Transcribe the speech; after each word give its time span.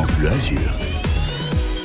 France 0.00 0.16
Bleu 0.16 0.28
Azur. 0.28 0.58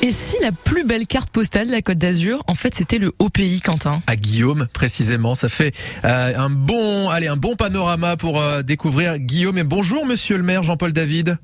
Et 0.00 0.10
si 0.10 0.36
la 0.40 0.50
plus 0.50 0.84
belle 0.84 1.06
carte 1.06 1.28
postale 1.28 1.66
de 1.66 1.72
la 1.72 1.82
Côte 1.82 1.98
d'Azur, 1.98 2.42
en 2.46 2.54
fait, 2.54 2.74
c'était 2.74 2.96
le 2.96 3.12
haut 3.18 3.28
pays, 3.28 3.60
Quentin? 3.60 4.00
À 4.06 4.16
Guillaume, 4.16 4.68
précisément. 4.72 5.34
Ça 5.34 5.50
fait 5.50 5.76
euh, 6.02 6.32
un 6.34 6.48
bon, 6.48 7.10
allez, 7.10 7.26
un 7.26 7.36
bon 7.36 7.56
panorama 7.56 8.16
pour 8.16 8.40
euh, 8.40 8.62
découvrir 8.62 9.18
Guillaume. 9.18 9.58
Et 9.58 9.64
bonjour, 9.64 10.06
monsieur 10.06 10.38
le 10.38 10.42
maire 10.44 10.62
Jean-Paul 10.62 10.94
David. 10.94 11.36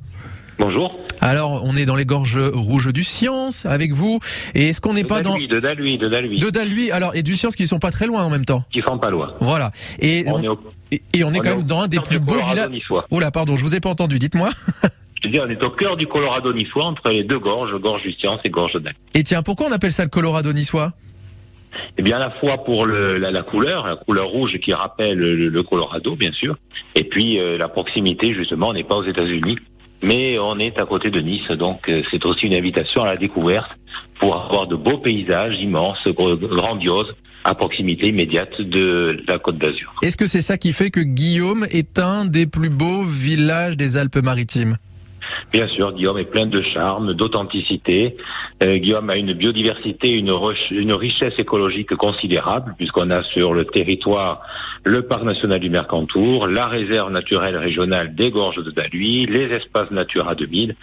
Bonjour. 0.58 0.98
Alors, 1.20 1.62
on 1.62 1.76
est 1.76 1.84
dans 1.84 1.94
les 1.94 2.06
gorges 2.06 2.38
rouges 2.38 2.90
du 2.90 3.04
Science 3.04 3.66
avec 3.66 3.92
vous. 3.92 4.20
Et 4.54 4.70
est-ce 4.70 4.80
qu'on 4.80 4.94
n'est 4.94 5.04
pas 5.04 5.20
dans 5.20 5.36
de 5.36 5.60
Dalhuy, 5.60 5.98
de 5.98 6.08
Dalhuy, 6.08 6.38
de 6.38 6.48
Dalhuy 6.48 6.90
Alors, 6.90 7.14
et 7.14 7.22
du 7.22 7.36
Science 7.36 7.54
qui 7.54 7.66
sont 7.66 7.80
pas 7.80 7.90
très 7.90 8.06
loin 8.06 8.24
en 8.24 8.30
même 8.30 8.46
temps. 8.46 8.64
Qui 8.72 8.80
sont 8.80 8.96
pas 8.96 9.10
loin. 9.10 9.34
Voilà. 9.40 9.72
Et 9.98 10.24
on, 10.26 10.40
est, 10.90 11.02
et, 11.12 11.22
on 11.22 11.34
est 11.34 11.40
quand 11.40 11.54
même 11.54 11.64
dans 11.64 11.82
un 11.82 11.88
des 11.88 12.00
plus 12.00 12.18
beaux 12.18 12.40
villages. 12.40 12.70
Oh 13.10 13.20
là, 13.20 13.30
pardon, 13.30 13.56
je 13.56 13.62
vous 13.62 13.74
ai 13.74 13.80
pas 13.80 13.90
entendu. 13.90 14.18
Dites-moi. 14.18 14.48
Je 15.22 15.28
dis, 15.28 15.38
on 15.38 15.48
est 15.48 15.62
au 15.62 15.70
cœur 15.70 15.96
du 15.96 16.06
Colorado 16.06 16.52
niçois, 16.52 16.84
entre 16.84 17.10
les 17.10 17.22
deux 17.22 17.38
gorges, 17.38 17.72
gorge 17.78 18.02
du 18.02 18.12
Science 18.12 18.40
et 18.44 18.50
gorge 18.50 18.74
de 18.74 18.90
Et 19.14 19.22
tiens, 19.22 19.42
pourquoi 19.42 19.68
on 19.68 19.72
appelle 19.72 19.92
ça 19.92 20.02
le 20.02 20.10
Colorado 20.10 20.52
niçois? 20.52 20.92
Eh 21.96 22.02
bien, 22.02 22.16
à 22.16 22.20
la 22.20 22.30
fois 22.30 22.64
pour 22.64 22.86
le, 22.86 23.18
la, 23.18 23.30
la, 23.30 23.42
couleur, 23.42 23.86
la 23.86 23.96
couleur 23.96 24.28
rouge 24.28 24.58
qui 24.58 24.72
rappelle 24.74 25.18
le, 25.18 25.62
Colorado, 25.62 26.16
bien 26.16 26.32
sûr, 26.32 26.56
et 26.94 27.04
puis 27.04 27.38
euh, 27.38 27.56
la 27.56 27.68
proximité, 27.68 28.34
justement, 28.34 28.68
on 28.68 28.72
n'est 28.72 28.84
pas 28.84 28.96
aux 28.96 29.04
États-Unis, 29.04 29.58
mais 30.02 30.38
on 30.38 30.58
est 30.58 30.78
à 30.78 30.84
côté 30.84 31.10
de 31.10 31.20
Nice, 31.20 31.50
donc 31.52 31.88
euh, 31.88 32.02
c'est 32.10 32.26
aussi 32.26 32.46
une 32.46 32.54
invitation 32.54 33.02
à 33.02 33.06
la 33.06 33.16
découverte 33.16 33.70
pour 34.18 34.36
avoir 34.36 34.66
de 34.66 34.76
beaux 34.76 34.98
paysages 34.98 35.58
immenses, 35.60 36.06
grandioses, 36.08 37.14
à 37.44 37.54
proximité 37.54 38.08
immédiate 38.08 38.60
de 38.60 39.22
la 39.26 39.38
Côte 39.38 39.58
d'Azur. 39.58 39.94
Est-ce 40.02 40.16
que 40.16 40.26
c'est 40.26 40.42
ça 40.42 40.58
qui 40.58 40.72
fait 40.72 40.90
que 40.90 41.00
Guillaume 41.00 41.66
est 41.70 41.98
un 41.98 42.24
des 42.24 42.46
plus 42.46 42.70
beaux 42.70 43.02
villages 43.04 43.76
des 43.76 43.96
Alpes-Maritimes? 43.96 44.76
Bien 45.52 45.68
sûr, 45.68 45.92
Guillaume 45.92 46.18
est 46.18 46.30
plein 46.30 46.46
de 46.46 46.62
charme, 46.62 47.14
d'authenticité. 47.14 48.16
Euh, 48.62 48.78
Guillaume 48.78 49.10
a 49.10 49.16
une 49.16 49.32
biodiversité, 49.32 50.10
une, 50.10 50.32
une 50.70 50.92
richesse 50.92 51.38
écologique 51.38 51.94
considérable, 51.96 52.74
puisqu'on 52.76 53.10
a 53.10 53.22
sur 53.22 53.54
le 53.54 53.64
territoire 53.64 54.42
le 54.84 55.02
parc 55.02 55.22
national 55.22 55.60
du 55.60 55.70
Mercantour, 55.70 56.48
la 56.48 56.66
réserve 56.66 57.10
naturelle 57.12 57.56
régionale 57.56 58.14
des 58.14 58.30
gorges 58.30 58.62
de 58.62 58.70
Daluy, 58.70 59.26
les 59.26 59.52
espaces 59.52 59.90
Natura 59.90 60.34
2000. 60.34 60.74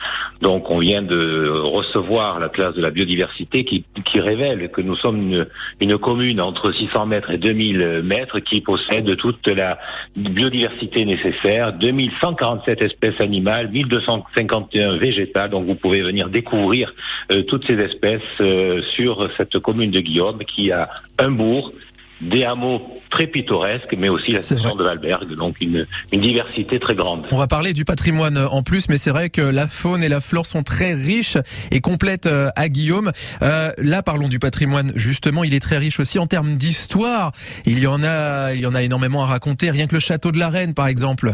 Donc 0.41 0.69
on 0.69 0.79
vient 0.79 1.01
de 1.01 1.49
recevoir 1.49 2.39
la 2.39 2.49
classe 2.49 2.75
de 2.75 2.81
la 2.81 2.91
biodiversité 2.91 3.65
qui, 3.65 3.83
qui 4.05 4.19
révèle 4.19 4.69
que 4.71 4.81
nous 4.81 4.95
sommes 4.95 5.17
une, 5.17 5.47
une 5.81 5.97
commune 5.97 6.39
entre 6.39 6.71
600 6.71 7.05
mètres 7.07 7.31
et 7.31 7.37
2000 7.37 8.01
mètres 8.03 8.39
qui 8.39 8.61
possède 8.61 9.15
toute 9.17 9.47
la 9.47 9.79
biodiversité 10.15 11.05
nécessaire, 11.05 11.73
2147 11.73 12.81
espèces 12.81 13.19
animales, 13.19 13.69
1200 13.69 14.23
51 14.35 14.97
végétales. 14.97 15.49
Donc 15.49 15.65
vous 15.65 15.75
pouvez 15.75 16.01
venir 16.01 16.29
découvrir 16.29 16.93
euh, 17.31 17.43
toutes 17.43 17.65
ces 17.67 17.75
espèces 17.75 18.21
euh, 18.41 18.81
sur 18.95 19.29
cette 19.37 19.59
commune 19.59 19.91
de 19.91 19.99
Guillaume 19.99 20.39
qui 20.45 20.71
a 20.71 20.89
un 21.17 21.31
bourg, 21.31 21.73
des 22.21 22.43
hameaux 22.43 22.81
très 23.09 23.27
pittoresques, 23.27 23.95
mais 23.97 24.09
aussi 24.09 24.31
la 24.31 24.41
station 24.41 24.75
de 24.75 24.83
Valberg, 24.83 25.33
donc 25.35 25.55
une, 25.61 25.87
une, 26.11 26.21
diversité 26.21 26.79
très 26.79 26.95
grande. 26.95 27.25
On 27.31 27.37
va 27.37 27.47
parler 27.47 27.73
du 27.73 27.85
patrimoine 27.85 28.37
en 28.37 28.61
plus, 28.61 28.89
mais 28.89 28.97
c'est 28.97 29.09
vrai 29.09 29.29
que 29.29 29.41
la 29.41 29.67
faune 29.67 30.03
et 30.03 30.09
la 30.09 30.21
flore 30.21 30.45
sont 30.45 30.63
très 30.63 30.93
riches 30.93 31.37
et 31.71 31.79
complètes 31.79 32.27
euh, 32.27 32.49
à 32.55 32.69
Guillaume. 32.69 33.11
Euh, 33.41 33.71
là, 33.77 34.03
parlons 34.03 34.27
du 34.27 34.39
patrimoine. 34.39 34.91
Justement, 34.95 35.43
il 35.43 35.53
est 35.53 35.59
très 35.59 35.77
riche 35.77 35.99
aussi 35.99 36.19
en 36.19 36.27
termes 36.27 36.55
d'histoire. 36.55 37.31
Il 37.65 37.79
y 37.79 37.87
en 37.87 38.03
a, 38.03 38.53
il 38.53 38.61
y 38.61 38.65
en 38.65 38.75
a 38.75 38.83
énormément 38.83 39.23
à 39.23 39.27
raconter. 39.27 39.71
Rien 39.71 39.87
que 39.87 39.95
le 39.95 40.01
château 40.01 40.31
de 40.31 40.39
la 40.39 40.49
Reine, 40.49 40.73
par 40.73 40.87
exemple. 40.87 41.33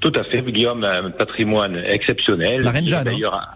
Tout 0.00 0.12
à 0.14 0.24
fait. 0.24 0.42
Guillaume 0.42 0.84
a 0.84 0.98
un 0.98 1.10
patrimoine 1.10 1.82
exceptionnel. 1.86 2.60
La 2.60 2.70
reine 2.72 2.86
Jeanne. 2.86 3.08
Hein. 3.08 3.12
D'ailleurs, 3.12 3.50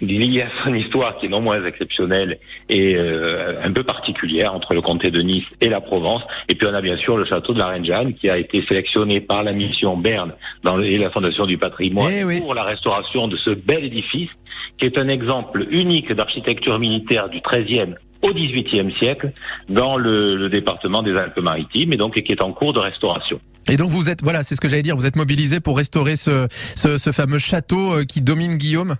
lié 0.00 0.42
à 0.42 0.64
son 0.64 0.74
histoire 0.74 1.16
qui 1.16 1.26
est 1.26 1.28
non 1.28 1.40
moins 1.40 1.64
exceptionnelle 1.64 2.38
et 2.68 2.94
euh, 2.96 3.60
un 3.64 3.72
peu 3.72 3.82
particulière 3.82 4.54
entre 4.54 4.74
le 4.74 4.80
comté 4.80 5.10
de 5.10 5.20
Nice 5.20 5.46
et 5.60 5.68
la 5.68 5.80
Provence. 5.80 6.22
Et 6.48 6.54
puis 6.54 6.66
on 6.70 6.74
a 6.74 6.80
bien 6.80 6.96
sûr 6.96 7.16
le 7.16 7.24
château 7.24 7.52
de 7.52 7.58
la 7.58 7.66
reine 7.66 7.84
Jeanne 7.84 8.14
qui 8.14 8.30
a 8.30 8.38
été 8.38 8.64
sélectionné 8.66 9.20
par 9.20 9.42
la 9.42 9.52
mission 9.52 9.96
Berne 9.96 10.34
dans 10.62 10.78
et 10.80 10.98
la 10.98 11.10
Fondation 11.10 11.46
du 11.46 11.58
patrimoine 11.58 12.12
eh 12.12 12.40
pour 12.40 12.54
la 12.54 12.62
restauration 12.62 13.28
de 13.28 13.36
ce 13.36 13.50
bel 13.50 13.84
édifice 13.84 14.30
qui 14.78 14.86
est 14.86 14.98
un 14.98 15.08
exemple 15.08 15.66
unique 15.70 16.12
d'architecture 16.12 16.78
militaire 16.78 17.28
du 17.28 17.40
XIIIe 17.40 17.94
au 18.22 18.32
XVIIIe 18.32 18.92
siècle 18.98 19.32
dans 19.68 19.96
le, 19.96 20.36
le 20.36 20.48
département 20.48 21.02
des 21.02 21.16
Alpes-Maritimes 21.16 21.92
et 21.92 21.96
donc 21.96 22.20
qui 22.20 22.32
est 22.32 22.42
en 22.42 22.52
cours 22.52 22.72
de 22.72 22.80
restauration. 22.80 23.40
Et 23.68 23.76
donc 23.76 23.90
vous 23.90 24.08
êtes, 24.08 24.22
voilà, 24.22 24.42
c'est 24.42 24.54
ce 24.54 24.60
que 24.60 24.68
j'allais 24.68 24.82
dire, 24.82 24.96
vous 24.96 25.06
êtes 25.06 25.16
mobilisé 25.16 25.60
pour 25.60 25.76
restaurer 25.76 26.16
ce, 26.16 26.48
ce, 26.74 27.12
fameux 27.12 27.38
château 27.38 27.92
euh, 27.92 28.04
qui 28.04 28.20
domine 28.20 28.56
Guillaume? 28.56 28.96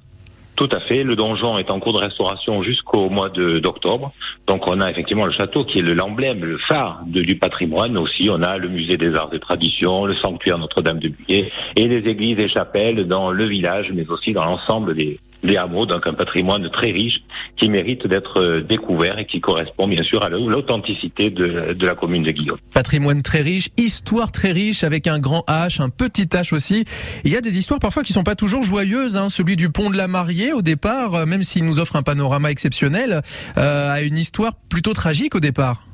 Tout 0.56 0.68
à 0.72 0.80
fait. 0.80 1.04
Le 1.04 1.14
donjon 1.14 1.56
est 1.56 1.70
en 1.70 1.78
cours 1.78 1.92
de 1.92 1.98
restauration 1.98 2.64
jusqu'au 2.64 3.08
mois 3.10 3.28
d'octobre. 3.28 4.12
Donc 4.48 4.66
on 4.66 4.80
a 4.80 4.90
effectivement 4.90 5.24
le 5.24 5.30
château 5.32 5.64
qui 5.64 5.78
est 5.78 5.82
l'emblème, 5.82 6.44
le 6.44 6.58
phare 6.58 7.04
du 7.06 7.36
patrimoine. 7.36 7.96
Aussi, 7.96 8.28
on 8.28 8.42
a 8.42 8.58
le 8.58 8.68
musée 8.68 8.96
des 8.96 9.14
arts 9.14 9.30
et 9.32 9.38
traditions, 9.38 10.04
le 10.04 10.16
sanctuaire 10.16 10.58
Notre-Dame 10.58 10.98
de 10.98 11.10
Buyer 11.10 11.52
et 11.76 11.86
les 11.86 12.08
églises 12.10 12.40
et 12.40 12.48
chapelles 12.48 13.06
dans 13.06 13.30
le 13.30 13.44
village, 13.44 13.92
mais 13.94 14.08
aussi 14.08 14.32
dans 14.32 14.44
l'ensemble 14.44 14.96
des, 14.96 15.20
les 15.42 15.56
hameaux, 15.56 15.86
donc 15.86 16.06
un 16.06 16.14
patrimoine 16.14 16.68
très 16.70 16.90
riche 16.90 17.22
qui 17.56 17.68
mérite 17.68 18.06
d'être 18.06 18.40
euh, 18.40 18.60
découvert 18.60 19.18
et 19.18 19.26
qui 19.26 19.40
correspond 19.40 19.86
bien 19.86 20.02
sûr 20.02 20.22
à 20.22 20.28
l'authenticité 20.28 21.30
de, 21.30 21.74
de, 21.74 21.86
la 21.86 21.94
commune 21.94 22.22
de 22.22 22.30
Guillaume. 22.30 22.58
Patrimoine 22.74 23.22
très 23.22 23.42
riche, 23.42 23.68
histoire 23.76 24.32
très 24.32 24.52
riche 24.52 24.84
avec 24.84 25.06
un 25.06 25.18
grand 25.18 25.44
H, 25.48 25.80
un 25.80 25.88
petit 25.88 26.26
H 26.26 26.54
aussi. 26.54 26.84
Il 27.24 27.32
y 27.32 27.36
a 27.36 27.40
des 27.40 27.58
histoires 27.58 27.80
parfois 27.80 28.02
qui 28.02 28.12
sont 28.12 28.24
pas 28.24 28.34
toujours 28.34 28.62
joyeuses. 28.62 29.16
Hein. 29.16 29.30
Celui 29.30 29.56
du 29.56 29.70
pont 29.70 29.90
de 29.90 29.96
la 29.96 30.08
Mariée 30.08 30.52
au 30.52 30.62
départ, 30.62 31.14
euh, 31.14 31.26
même 31.26 31.42
s'il 31.42 31.64
nous 31.64 31.78
offre 31.78 31.96
un 31.96 32.02
panorama 32.02 32.50
exceptionnel, 32.50 33.22
euh, 33.56 33.92
a 33.92 34.00
une 34.02 34.18
histoire 34.18 34.54
plutôt 34.68 34.92
tragique 34.92 35.34
au 35.34 35.40
départ. 35.40 35.87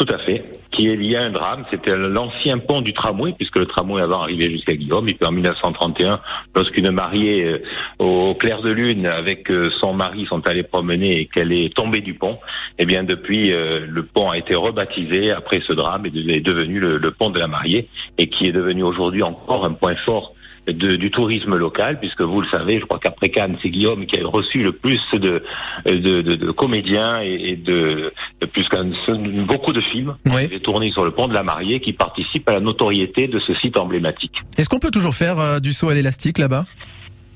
Tout 0.00 0.14
à 0.14 0.18
fait. 0.18 0.42
Qui 0.70 0.88
est 0.88 0.96
lié 0.96 1.16
à 1.16 1.24
un 1.24 1.30
drame. 1.30 1.66
C'était 1.70 1.94
l'ancien 1.94 2.56
pont 2.56 2.80
du 2.80 2.94
tramway, 2.94 3.34
puisque 3.36 3.56
le 3.56 3.66
tramway 3.66 4.00
avant 4.00 4.22
arrivait 4.22 4.48
jusqu'à 4.48 4.74
Guillaume. 4.74 5.06
Et 5.10 5.12
puis 5.12 5.26
en 5.26 5.30
1931, 5.30 6.20
lorsqu'une 6.56 6.90
mariée 6.90 7.44
euh, 7.44 7.58
au 7.98 8.34
clair 8.34 8.62
de 8.62 8.70
lune 8.70 9.04
avec 9.04 9.50
euh, 9.50 9.68
son 9.78 9.92
mari 9.92 10.24
sont 10.24 10.46
allés 10.46 10.62
promener 10.62 11.20
et 11.20 11.26
qu'elle 11.26 11.52
est 11.52 11.74
tombée 11.74 12.00
du 12.00 12.14
pont, 12.14 12.38
eh 12.78 12.86
bien 12.86 13.04
depuis, 13.04 13.52
euh, 13.52 13.80
le 13.86 14.02
pont 14.02 14.30
a 14.30 14.38
été 14.38 14.54
rebaptisé 14.54 15.32
après 15.32 15.60
ce 15.60 15.74
drame 15.74 16.06
et 16.06 16.34
est 16.34 16.40
devenu 16.40 16.80
le, 16.80 16.96
le 16.96 17.10
pont 17.10 17.28
de 17.28 17.38
la 17.38 17.46
mariée 17.46 17.86
et 18.16 18.28
qui 18.28 18.46
est 18.46 18.52
devenu 18.52 18.82
aujourd'hui 18.82 19.22
encore 19.22 19.66
un 19.66 19.74
point 19.74 19.96
fort 19.96 20.32
de, 20.66 20.96
du 20.96 21.10
tourisme 21.10 21.56
local, 21.56 21.98
puisque 21.98 22.22
vous 22.22 22.40
le 22.40 22.48
savez, 22.48 22.80
je 22.80 22.84
crois 22.84 22.98
qu'après 22.98 23.28
Cannes, 23.28 23.56
c'est 23.62 23.70
Guillaume 23.70 24.06
qui 24.06 24.18
a 24.18 24.26
reçu 24.26 24.62
le 24.62 24.72
plus 24.72 25.00
de, 25.12 25.42
de, 25.86 26.22
de, 26.22 26.34
de 26.34 26.50
comédiens 26.50 27.20
et, 27.20 27.56
de, 27.56 28.12
plus 28.52 28.68
qu'un 28.68 28.90
beaucoup 29.46 29.72
de 29.72 29.80
films 29.80 30.16
oui. 30.26 30.60
tournés 30.60 30.90
sur 30.92 31.04
le 31.04 31.10
pont 31.10 31.28
de 31.28 31.34
la 31.34 31.42
Mariée 31.42 31.80
qui 31.80 31.92
participent 31.92 32.48
à 32.48 32.52
la 32.52 32.60
notoriété 32.60 33.28
de 33.28 33.38
ce 33.38 33.54
site 33.54 33.76
emblématique. 33.76 34.36
Est-ce 34.58 34.68
qu'on 34.68 34.78
peut 34.78 34.90
toujours 34.90 35.14
faire 35.14 35.38
euh, 35.38 35.58
du 35.58 35.72
saut 35.72 35.88
à 35.88 35.94
l'élastique 35.94 36.38
là-bas? 36.38 36.66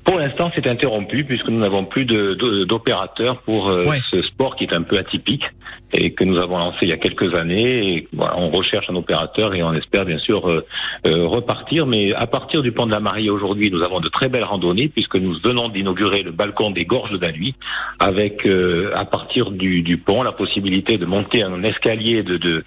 Pour 0.05 0.19
l'instant, 0.19 0.51
c'est 0.53 0.67
interrompu 0.67 1.23
puisque 1.23 1.47
nous 1.47 1.59
n'avons 1.59 1.83
plus 1.83 2.05
d'opérateurs 2.05 3.41
pour 3.41 3.69
euh, 3.69 3.85
ce 4.11 4.21
sport 4.21 4.55
qui 4.55 4.63
est 4.63 4.73
un 4.73 4.83
peu 4.83 4.99
atypique 4.99 5.45
et 5.93 6.13
que 6.13 6.23
nous 6.23 6.37
avons 6.37 6.57
lancé 6.57 6.79
il 6.83 6.89
y 6.89 6.93
a 6.93 6.97
quelques 6.97 7.33
années. 7.35 8.07
Voilà, 8.13 8.37
on 8.37 8.49
recherche 8.49 8.89
un 8.89 8.95
opérateur 8.95 9.53
et 9.53 9.63
on 9.63 9.73
espère 9.73 10.05
bien 10.05 10.17
sûr 10.17 10.49
euh, 10.49 10.65
euh, 11.05 11.25
repartir. 11.25 11.85
Mais 11.85 12.13
à 12.13 12.27
partir 12.27 12.61
du 12.61 12.71
pont 12.71 12.85
de 12.85 12.91
la 12.91 12.99
Marie 12.99 13.29
aujourd'hui, 13.29 13.71
nous 13.71 13.81
avons 13.81 13.99
de 13.99 14.09
très 14.09 14.29
belles 14.29 14.43
randonnées 14.43 14.89
puisque 14.89 15.15
nous 15.15 15.37
venons 15.43 15.69
d'inaugurer 15.69 16.23
le 16.23 16.31
balcon 16.31 16.71
des 16.71 16.85
gorges 16.85 17.11
de 17.11 17.25
avec 17.99 18.47
à 18.95 19.05
partir 19.05 19.49
du, 19.49 19.97
pont 19.97 20.21
la 20.21 20.31
possibilité 20.31 20.99
de 20.99 21.05
monter 21.05 21.41
un 21.41 21.63
escalier 21.63 22.21
de, 22.21 22.63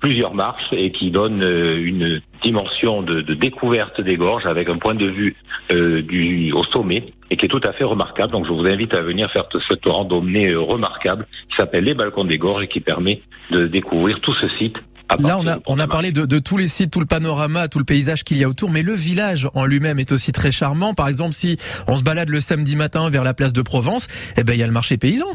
plusieurs 0.00 0.34
marches 0.34 0.72
et 0.72 0.90
qui 0.90 1.12
donne 1.12 1.42
une 1.42 2.20
dimension 2.42 3.02
de, 3.02 3.20
découverte 3.20 4.00
des 4.00 4.16
gorges 4.16 4.46
avec 4.46 4.68
un 4.68 4.78
point 4.78 4.94
de 4.94 5.06
vue 5.06 5.36
euh, 5.72 6.02
du, 6.02 6.52
au 6.52 6.64
sommet 6.64 7.12
et 7.30 7.36
qui 7.36 7.46
est 7.46 7.48
tout 7.48 7.60
à 7.64 7.72
fait 7.72 7.84
remarquable. 7.84 8.32
Donc 8.32 8.46
je 8.46 8.52
vous 8.52 8.66
invite 8.66 8.94
à 8.94 9.02
venir 9.02 9.30
faire 9.30 9.44
cette 9.68 9.86
randonnée 9.86 10.48
euh, 10.48 10.60
remarquable 10.60 11.26
qui 11.48 11.56
s'appelle 11.56 11.84
les 11.84 11.94
balcons 11.94 12.24
des 12.24 12.38
gorges 12.38 12.64
et 12.64 12.68
qui 12.68 12.80
permet 12.80 13.22
de 13.50 13.66
découvrir 13.66 14.20
tout 14.20 14.34
ce 14.34 14.48
site 14.48 14.76
Là, 15.18 15.38
on 15.38 15.46
a, 15.48 15.58
on 15.66 15.78
a 15.80 15.88
parlé 15.88 16.12
de, 16.12 16.24
de, 16.24 16.38
tous 16.38 16.56
les 16.56 16.68
sites, 16.68 16.92
tout 16.92 17.00
le 17.00 17.06
panorama, 17.06 17.66
tout 17.66 17.80
le 17.80 17.84
paysage 17.84 18.22
qu'il 18.22 18.36
y 18.36 18.44
a 18.44 18.48
autour, 18.48 18.70
mais 18.70 18.82
le 18.82 18.92
village 18.92 19.48
en 19.54 19.66
lui-même 19.66 19.98
est 19.98 20.12
aussi 20.12 20.30
très 20.30 20.52
charmant. 20.52 20.94
Par 20.94 21.08
exemple, 21.08 21.32
si 21.32 21.56
on 21.88 21.96
se 21.96 22.04
balade 22.04 22.28
le 22.28 22.40
samedi 22.40 22.76
matin 22.76 23.10
vers 23.10 23.24
la 23.24 23.34
place 23.34 23.52
de 23.52 23.62
Provence, 23.62 24.06
eh 24.36 24.44
ben, 24.44 24.52
il 24.52 24.60
y 24.60 24.62
a 24.62 24.66
le 24.66 24.72
marché 24.72 24.98
paysan. 24.98 25.26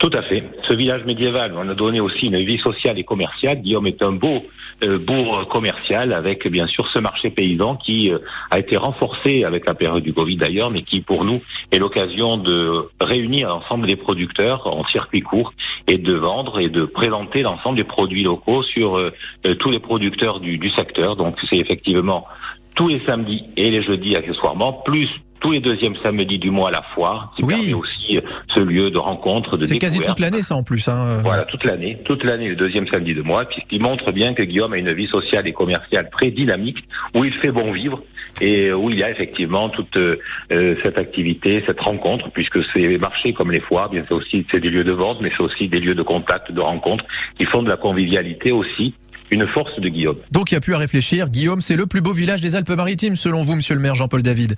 Tout 0.00 0.10
à 0.14 0.22
fait. 0.22 0.44
Ce 0.66 0.72
village 0.72 1.04
médiéval, 1.04 1.52
on 1.54 1.68
a 1.68 1.74
donné 1.74 2.00
aussi 2.00 2.28
une 2.28 2.38
vie 2.38 2.56
sociale 2.56 2.98
et 2.98 3.04
commerciale. 3.04 3.60
Guillaume 3.60 3.86
est 3.86 4.02
un 4.02 4.12
beau 4.12 4.46
euh, 4.82 4.98
bourg 4.98 5.46
commercial 5.46 6.14
avec 6.14 6.48
bien 6.48 6.66
sûr 6.66 6.88
ce 6.88 6.98
marché 6.98 7.28
paysan 7.28 7.76
qui 7.76 8.10
euh, 8.10 8.18
a 8.50 8.58
été 8.58 8.78
renforcé 8.78 9.44
avec 9.44 9.66
la 9.66 9.74
période 9.74 10.02
du 10.02 10.14
Covid 10.14 10.38
d'ailleurs, 10.38 10.70
mais 10.70 10.80
qui 10.80 11.02
pour 11.02 11.26
nous 11.26 11.42
est 11.70 11.78
l'occasion 11.78 12.38
de 12.38 12.88
réunir 12.98 13.48
l'ensemble 13.48 13.86
des 13.86 13.96
producteurs 13.96 14.66
en 14.74 14.86
circuit 14.86 15.20
court 15.20 15.52
et 15.86 15.98
de 15.98 16.14
vendre 16.14 16.60
et 16.60 16.70
de 16.70 16.86
présenter 16.86 17.42
l'ensemble 17.42 17.76
des 17.76 17.84
produits 17.84 18.22
locaux 18.22 18.62
sur 18.62 18.96
euh, 18.96 19.12
tous 19.58 19.70
les 19.70 19.80
producteurs 19.80 20.40
du, 20.40 20.56
du 20.56 20.70
secteur. 20.70 21.16
Donc 21.16 21.36
c'est 21.50 21.58
effectivement 21.58 22.26
tous 22.74 22.88
les 22.88 23.00
samedis 23.00 23.44
et 23.58 23.70
les 23.70 23.82
jeudis 23.82 24.16
accessoirement, 24.16 24.72
plus 24.72 25.10
tous 25.40 25.52
les 25.52 25.60
deuxièmes 25.60 25.94
samedis 26.02 26.38
du 26.38 26.50
mois 26.50 26.68
à 26.68 26.72
la 26.72 26.82
foire, 26.94 27.32
qui 27.36 27.42
Oui. 27.44 27.54
permet 27.54 27.74
aussi 27.74 28.16
euh, 28.18 28.20
ce 28.54 28.60
lieu 28.60 28.90
de 28.90 28.98
rencontre, 28.98 29.56
de 29.56 29.64
C'est 29.64 29.78
quasi 29.78 29.98
toute 30.00 30.20
l'année 30.20 30.42
ça 30.42 30.54
en 30.56 30.62
plus. 30.62 30.86
Hein. 30.88 31.20
Voilà, 31.22 31.44
toute 31.44 31.64
l'année, 31.64 31.98
toute 32.04 32.24
l'année, 32.24 32.48
le 32.48 32.56
deuxième 32.56 32.86
samedi 32.86 33.14
de 33.14 33.22
mois, 33.22 33.44
puisqu'il 33.46 33.80
montre 33.80 34.12
bien 34.12 34.34
que 34.34 34.42
Guillaume 34.42 34.72
a 34.72 34.76
une 34.78 34.92
vie 34.92 35.06
sociale 35.08 35.48
et 35.48 35.52
commerciale 35.52 36.08
très 36.12 36.30
dynamique, 36.30 36.84
où 37.14 37.24
il 37.24 37.32
fait 37.32 37.52
bon 37.52 37.72
vivre 37.72 38.02
et 38.40 38.72
où 38.72 38.90
il 38.90 38.98
y 38.98 39.02
a 39.02 39.10
effectivement 39.10 39.68
toute 39.68 39.96
euh, 39.96 40.16
euh, 40.52 40.76
cette 40.82 40.98
activité, 40.98 41.62
cette 41.66 41.80
rencontre, 41.80 42.30
puisque 42.30 42.58
ces 42.72 42.98
marchés 42.98 43.32
comme 43.32 43.50
les 43.50 43.60
foires, 43.60 43.90
bien 43.90 44.04
c'est 44.08 44.14
aussi 44.14 44.46
c'est 44.50 44.60
des 44.60 44.70
lieux 44.70 44.84
de 44.84 44.92
vente, 44.92 45.18
mais 45.20 45.30
c'est 45.36 45.42
aussi 45.42 45.68
des 45.68 45.80
lieux 45.80 45.94
de 45.94 46.02
contact, 46.02 46.52
de 46.52 46.60
rencontre, 46.60 47.04
qui 47.38 47.44
font 47.44 47.62
de 47.62 47.68
la 47.68 47.76
convivialité 47.76 48.52
aussi 48.52 48.94
une 49.32 49.46
force 49.46 49.78
de 49.78 49.88
Guillaume. 49.88 50.16
Donc 50.32 50.50
il 50.50 50.54
n'y 50.54 50.58
a 50.58 50.60
plus 50.60 50.74
à 50.74 50.78
réfléchir. 50.78 51.28
Guillaume, 51.28 51.60
c'est 51.60 51.76
le 51.76 51.86
plus 51.86 52.00
beau 52.00 52.12
village 52.12 52.40
des 52.40 52.56
Alpes-Maritimes 52.56 53.14
selon 53.16 53.42
vous, 53.42 53.54
monsieur 53.54 53.74
le 53.76 53.80
maire 53.80 53.94
Jean-Paul 53.94 54.22
David. 54.22 54.56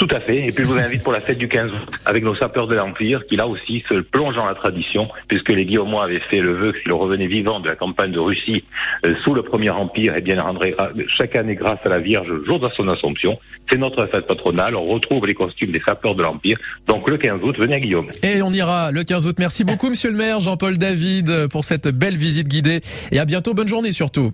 Tout 0.00 0.08
à 0.12 0.20
fait. 0.20 0.38
Et 0.48 0.52
puis 0.52 0.64
je 0.64 0.68
vous 0.68 0.78
invite 0.78 1.02
pour 1.04 1.12
la 1.12 1.20
fête 1.20 1.36
du 1.38 1.46
15 1.46 1.70
août 1.72 1.78
avec 2.06 2.24
nos 2.24 2.34
sapeurs 2.34 2.66
de 2.66 2.74
l'Empire 2.74 3.26
qui 3.28 3.36
là 3.36 3.46
aussi 3.46 3.84
se 3.88 3.94
plongent 4.00 4.34
dans 4.36 4.46
la 4.46 4.54
tradition 4.54 5.08
puisque 5.28 5.50
les 5.50 5.66
Guillaumois 5.66 6.04
avaient 6.04 6.20
fait 6.30 6.40
le 6.40 6.54
vœu 6.54 6.72
qu'ils 6.72 6.92
revenaient 6.92 7.26
vivants 7.26 7.60
de 7.60 7.68
la 7.68 7.76
campagne 7.76 8.10
de 8.10 8.18
Russie 8.18 8.64
euh, 9.04 9.14
sous 9.22 9.34
le 9.34 9.42
Premier 9.42 9.68
Empire 9.70 10.16
et 10.16 10.22
bien 10.22 10.40
rendrait 10.42 10.70
gra- 10.72 10.90
chaque 11.16 11.36
année 11.36 11.54
grâce 11.54 11.78
à 11.84 11.90
la 11.90 12.00
Vierge 12.00 12.26
le 12.28 12.44
jour 12.46 12.58
de 12.58 12.68
son 12.74 12.88
Assomption. 12.88 13.38
C'est 13.70 13.78
notre 13.78 14.06
fête 14.06 14.26
patronale. 14.26 14.74
On 14.74 14.86
retrouve 14.86 15.26
les 15.26 15.34
costumes 15.34 15.70
des 15.70 15.80
sapeurs 15.86 16.14
de 16.16 16.22
l'Empire. 16.22 16.58
Donc 16.88 17.08
le 17.08 17.18
15 17.18 17.40
août, 17.42 17.56
venez 17.58 17.74
à 17.74 17.80
Guillaume. 17.80 18.08
Et 18.22 18.42
on 18.42 18.50
ira 18.52 18.90
le 18.90 19.04
15 19.04 19.26
août. 19.26 19.36
Merci 19.38 19.62
beaucoup, 19.64 19.88
monsieur 19.90 20.10
le 20.10 20.16
maire 20.16 20.40
Jean-Paul 20.40 20.78
David, 20.78 21.46
pour 21.48 21.62
cette 21.62 21.86
belle 21.88 22.16
visite 22.16 22.48
guidée. 22.48 22.80
Et 23.12 23.18
à 23.20 23.24
bientôt. 23.26 23.52
Bonne 23.54 23.68
journée 23.68 23.92
surtout. 23.92 24.32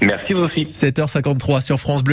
Merci 0.00 0.32
vous 0.32 0.42
aussi. 0.44 0.62
7h53 0.64 1.60
sur 1.62 1.78
France 1.78 2.02
Bleu. 2.02 2.10